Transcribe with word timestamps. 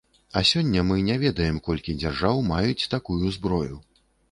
А 0.39 0.41
сёння 0.51 0.83
мы 0.91 0.97
не 1.09 1.17
ведаем, 1.25 1.59
колькі 1.69 1.95
дзяржаў 2.01 2.43
маюць 2.51 2.89
такую 2.97 3.21
зброю. 3.39 3.75